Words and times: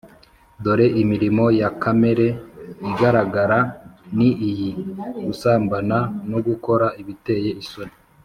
Dore 0.63 0.87
imirimo 1.01 1.45
ya 1.61 1.69
kamere 1.81 2.27
iragaragara; 2.89 3.59
ni 4.17 4.29
iyi: 4.49 4.71
gusambana, 5.25 5.97
no 6.29 6.37
gukora 6.47 6.87
ibiteye 7.01 7.49
isoni 7.63 7.93